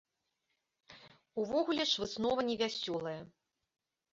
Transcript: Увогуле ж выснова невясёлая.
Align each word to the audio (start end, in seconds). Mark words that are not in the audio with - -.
Увогуле 1.43 1.83
ж 1.91 2.03
выснова 2.05 2.41
невясёлая. 2.49 3.17